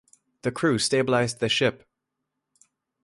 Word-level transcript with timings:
The 0.41 0.51
crew 0.51 0.79
stabilized 0.79 1.39
the 1.41 1.47
ship. 1.47 1.87